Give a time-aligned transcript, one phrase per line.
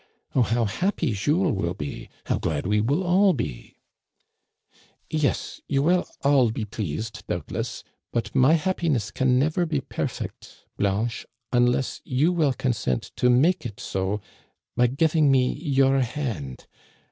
[0.33, 3.75] Oh, how happy Jules will be, how glad we will all be!"
[4.75, 11.27] *' Yes, you will all be pleased, doubtless; but my happiness can never be perfect, Blanche,
[11.53, 14.19] unless you will consent to make it so
[14.75, 16.65] by giving me your hand.